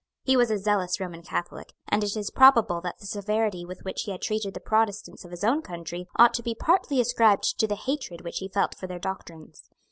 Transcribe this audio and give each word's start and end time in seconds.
He 0.23 0.35
was 0.35 0.49
a 0.49 0.57
zealous 0.57 0.99
Roman 0.99 1.21
Catholic; 1.21 1.73
and 1.87 2.03
it 2.03 2.17
is 2.17 2.31
probable 2.31 2.81
that 2.81 2.97
the 2.97 3.05
severity 3.05 3.63
with 3.65 3.81
which 3.83 4.01
he 4.01 4.11
had 4.11 4.23
treated 4.23 4.55
the 4.55 4.59
Protestants 4.59 5.23
of 5.25 5.29
his 5.29 5.43
own 5.43 5.61
country 5.61 6.07
ought 6.15 6.33
to 6.33 6.41
be 6.41 6.55
partly 6.55 6.99
ascribed 6.99 7.59
to 7.59 7.67
the 7.67 7.75
hatred 7.75 8.21
which 8.21 8.39
he 8.39 8.47
felt 8.47 8.73
for 8.73 8.87
their 8.87 8.97
doctrines. 8.97 9.69